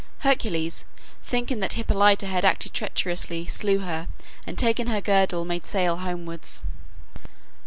Hercules, 0.21 0.83
thinking 1.23 1.59
that 1.59 1.73
Hippolyta 1.73 2.25
had 2.25 2.43
acted 2.43 2.73
treacherously, 2.73 3.45
slew 3.45 3.77
her, 3.81 4.07
and 4.47 4.57
taking 4.57 4.87
her 4.87 4.99
girdle 4.99 5.45
made 5.45 5.67
sail 5.67 5.97
homewards. 5.97 6.59